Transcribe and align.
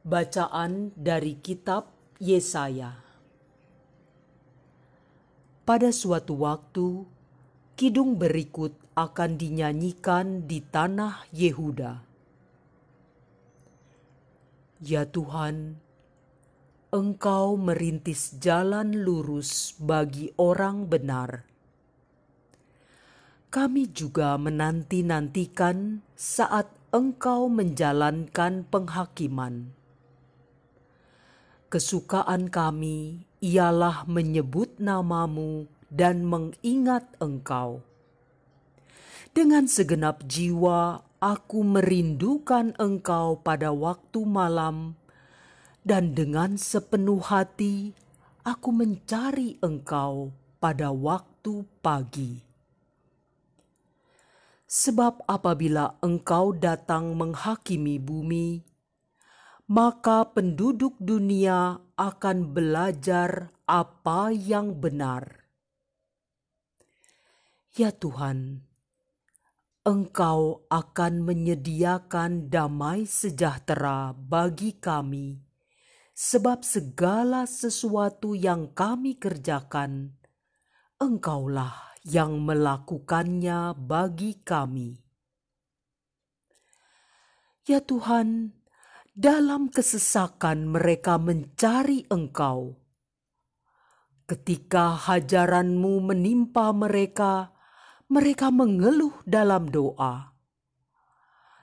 Bacaan 0.00 0.96
dari 0.96 1.36
Kitab 1.44 1.92
Yesaya. 2.16 3.04
Pada 5.68 5.92
suatu 5.92 6.40
waktu, 6.40 7.04
kidung 7.76 8.16
berikut 8.16 8.72
akan 8.96 9.36
dinyanyikan 9.36 10.48
di 10.48 10.64
tanah 10.64 11.28
Yehuda. 11.36 12.00
Ya 14.80 15.04
Tuhan, 15.04 15.76
Engkau 16.96 17.60
merintis 17.60 18.40
jalan 18.40 19.04
lurus 19.04 19.76
bagi 19.76 20.32
orang 20.40 20.88
benar. 20.88 21.44
Kami 23.52 23.92
juga 23.92 24.40
menanti-nantikan 24.40 26.00
saat 26.16 26.72
Engkau 26.88 27.52
menjalankan 27.52 28.64
penghakiman. 28.64 29.76
Kesukaan 31.70 32.50
kami 32.50 33.22
ialah 33.38 34.02
menyebut 34.10 34.82
namamu 34.82 35.70
dan 35.86 36.26
mengingat 36.26 37.06
Engkau. 37.22 37.86
Dengan 39.30 39.70
segenap 39.70 40.26
jiwa, 40.26 41.06
aku 41.22 41.62
merindukan 41.62 42.74
Engkau 42.74 43.38
pada 43.38 43.70
waktu 43.70 44.18
malam 44.26 44.98
dan 45.86 46.10
dengan 46.10 46.58
sepenuh 46.58 47.22
hati 47.22 47.94
aku 48.42 48.74
mencari 48.74 49.62
Engkau 49.62 50.34
pada 50.58 50.90
waktu 50.90 51.62
pagi. 51.78 52.42
Sebab 54.66 55.22
apabila 55.30 56.02
Engkau 56.02 56.50
datang 56.50 57.14
menghakimi 57.14 58.02
bumi, 58.02 58.66
maka 59.70 60.26
penduduk 60.34 60.98
dunia 60.98 61.78
akan 61.94 62.50
belajar 62.50 63.54
apa 63.70 64.34
yang 64.34 64.74
benar. 64.82 65.46
Ya 67.78 67.94
Tuhan, 67.94 68.66
Engkau 69.86 70.66
akan 70.66 71.22
menyediakan 71.22 72.50
damai 72.50 73.06
sejahtera 73.06 74.10
bagi 74.10 74.74
kami 74.74 75.38
sebab 76.18 76.66
segala 76.66 77.46
sesuatu 77.46 78.34
yang 78.34 78.74
kami 78.74 79.22
kerjakan, 79.22 80.18
Engkaulah 80.98 81.94
yang 82.02 82.42
melakukannya 82.42 83.78
bagi 83.78 84.42
kami. 84.42 84.98
Ya 87.70 87.78
Tuhan, 87.78 88.59
dalam 89.20 89.68
kesesakan 89.68 90.64
mereka 90.64 91.20
mencari 91.20 92.08
Engkau. 92.08 92.72
Ketika 94.24 94.96
hajaranmu 94.96 96.08
menimpa 96.08 96.72
mereka, 96.72 97.52
mereka 98.08 98.48
mengeluh 98.48 99.12
dalam 99.28 99.68
doa. 99.68 100.32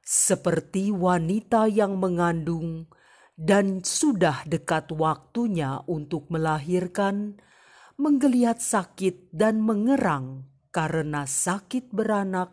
Seperti 0.00 0.96
wanita 0.96 1.68
yang 1.68 2.00
mengandung, 2.00 2.88
dan 3.36 3.84
sudah 3.84 4.48
dekat 4.48 4.88
waktunya 4.96 5.84
untuk 5.84 6.32
melahirkan, 6.32 7.36
menggeliat 8.00 8.64
sakit 8.64 9.28
dan 9.28 9.60
mengerang 9.60 10.48
karena 10.72 11.28
sakit 11.28 11.92
beranak. 11.92 12.48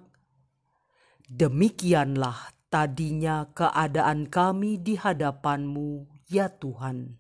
Demikianlah 1.24 2.59
tadinya 2.70 3.50
keadaan 3.52 4.30
kami 4.30 4.78
di 4.80 4.96
hadapanmu, 4.96 6.08
ya 6.30 6.48
Tuhan. 6.48 7.18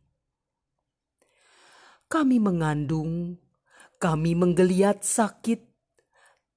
Kami 2.10 2.38
mengandung, 2.42 3.38
kami 4.02 4.34
menggeliat 4.34 5.06
sakit, 5.06 5.62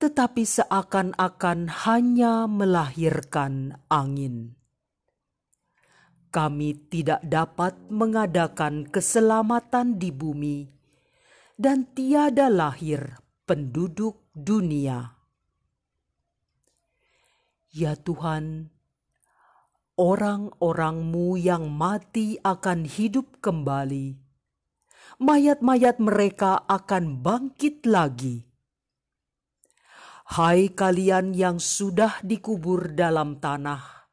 tetapi 0.00 0.46
seakan-akan 0.46 1.68
hanya 1.84 2.48
melahirkan 2.48 3.76
angin 3.92 4.56
kami 6.32 6.72
tidak 6.88 7.20
dapat 7.20 7.76
mengadakan 7.92 8.88
keselamatan 8.88 10.00
di 10.00 10.08
bumi, 10.08 10.64
dan 11.60 11.84
tiada 11.92 12.48
lahir 12.48 13.20
penduduk 13.44 14.32
dunia. 14.32 15.12
Ya 17.68 17.92
Tuhan, 18.00 18.71
orang-orangmu 19.96 21.36
yang 21.36 21.68
mati 21.68 22.40
akan 22.40 22.88
hidup 22.88 23.44
kembali. 23.44 24.16
Mayat-mayat 25.20 26.00
mereka 26.00 26.64
akan 26.64 27.20
bangkit 27.20 27.84
lagi. 27.84 28.48
Hai 30.32 30.72
kalian 30.72 31.36
yang 31.36 31.60
sudah 31.60 32.24
dikubur 32.24 32.96
dalam 32.96 33.36
tanah, 33.36 34.08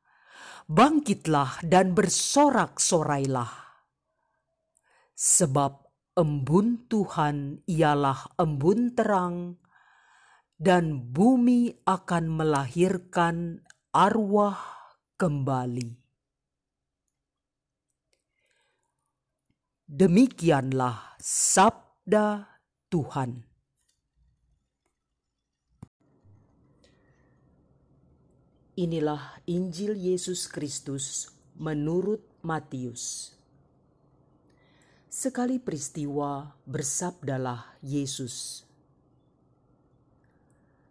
bangkitlah 0.67 1.63
dan 1.63 1.95
bersorak-sorailah. 1.95 3.51
Sebab 5.15 5.73
embun 6.19 6.91
Tuhan 6.91 7.63
ialah 7.63 8.35
embun 8.35 8.91
terang, 8.91 9.55
dan 10.59 11.07
bumi 11.15 11.71
akan 11.87 12.25
melahirkan 12.27 13.63
arwah 13.95 14.78
kembali. 15.19 15.99
Demikianlah 19.83 21.19
sabda 21.19 22.47
Tuhan. 22.87 23.43
Inilah 28.79 29.43
Injil 29.43 29.99
Yesus 29.99 30.47
Kristus 30.47 31.27
menurut 31.59 32.23
Matius. 32.39 33.35
Sekali 35.11 35.59
peristiwa 35.59 36.47
bersabdalah 36.63 37.75
Yesus, 37.83 38.63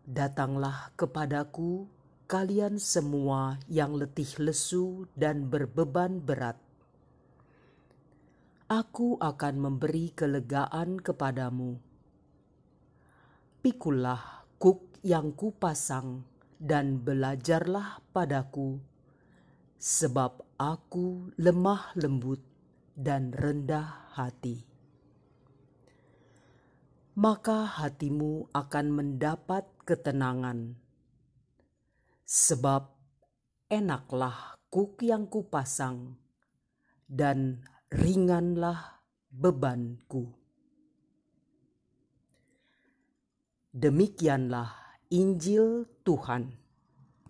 "Datanglah 0.04 0.92
kepadaku, 1.00 1.88
kalian 2.28 2.76
semua 2.76 3.56
yang 3.72 3.96
letih 3.96 4.28
lesu 4.38 5.08
dan 5.16 5.48
berbeban 5.48 6.20
berat. 6.20 6.60
Aku 8.68 9.16
akan 9.16 9.54
memberi 9.56 10.12
kelegaan 10.12 11.00
kepadamu. 11.00 11.80
Pikulah 13.64 14.44
kuk 14.60 15.00
yang 15.00 15.32
kupasang." 15.32 16.38
dan 16.58 16.98
belajarlah 16.98 18.02
padaku, 18.10 18.82
sebab 19.78 20.42
aku 20.58 21.30
lemah 21.38 21.94
lembut 21.94 22.42
dan 22.98 23.30
rendah 23.30 24.10
hati. 24.18 24.66
Maka 27.18 27.66
hatimu 27.66 28.50
akan 28.54 28.86
mendapat 28.90 29.66
ketenangan, 29.86 30.74
sebab 32.28 32.92
enaklah 33.72 34.60
kuk 34.68 35.00
yang 35.00 35.24
kupasang, 35.32 36.20
dan 37.08 37.64
ringanlah 37.88 39.00
bebanku. 39.32 40.36
Demikianlah 43.72 45.00
Injil 45.08 45.88
Tuhan. 46.04 46.67